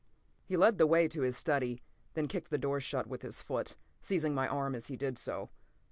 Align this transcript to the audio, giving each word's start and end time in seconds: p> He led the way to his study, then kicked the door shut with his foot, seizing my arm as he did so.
p> 0.47 0.55
He 0.55 0.57
led 0.57 0.79
the 0.79 0.87
way 0.87 1.07
to 1.07 1.21
his 1.21 1.37
study, 1.37 1.83
then 2.15 2.27
kicked 2.27 2.49
the 2.49 2.57
door 2.57 2.79
shut 2.79 3.05
with 3.05 3.21
his 3.21 3.39
foot, 3.43 3.75
seizing 4.01 4.33
my 4.33 4.47
arm 4.47 4.73
as 4.73 4.87
he 4.87 4.97
did 4.97 5.15
so. 5.19 5.51